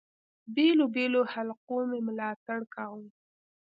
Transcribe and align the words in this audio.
بېلو 0.55 0.85
بېلو 0.95 1.21
حلقو 1.33 1.77
مي 1.89 1.99
ملاتړ 2.07 2.59
کاوه. 2.73 3.07